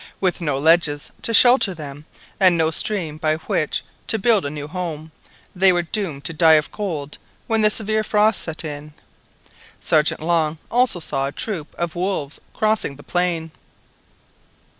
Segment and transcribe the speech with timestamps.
[0.19, 2.07] With no ledges to shelter them,
[2.39, 5.11] and no stream by which to build a new home,
[5.55, 8.95] they were doomed to die of cold when the severe frost set in.
[9.79, 13.51] Sergeant Long also saw a troop of wolves crossing the plain.